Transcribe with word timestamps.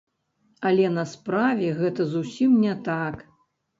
Але 0.69 0.87
на 0.95 1.03
справе 1.11 1.67
гэта 1.81 2.01
зусім 2.15 2.59
не 2.67 2.75
так. 2.89 3.15